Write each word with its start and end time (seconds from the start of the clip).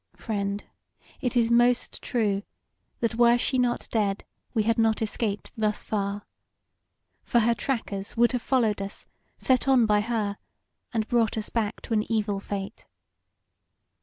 Friend, 0.15 0.63
it 1.19 1.37
is 1.37 1.51
most 1.51 2.01
true, 2.01 2.41
that 3.01 3.13
were 3.13 3.37
she 3.37 3.59
not 3.59 3.87
dead 3.91 4.25
we 4.51 4.63
had 4.63 4.79
not 4.79 4.99
escaped 4.99 5.51
thus 5.55 5.83
far. 5.83 6.25
For 7.23 7.41
her 7.41 7.53
trackers 7.53 8.17
would 8.17 8.31
have 8.31 8.41
followed 8.41 8.81
us, 8.81 9.05
set 9.37 9.67
on 9.67 9.85
by 9.85 10.01
her, 10.01 10.39
and 10.91 11.07
brought 11.07 11.37
us 11.37 11.51
back 11.51 11.81
to 11.81 11.93
an 11.93 12.11
evil 12.11 12.39
fate. 12.39 12.87